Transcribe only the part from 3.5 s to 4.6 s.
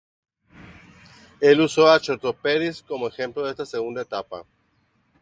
esta segunda etapa.